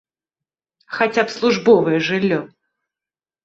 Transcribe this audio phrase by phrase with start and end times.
[0.95, 2.43] Хаця б службовае жыллё.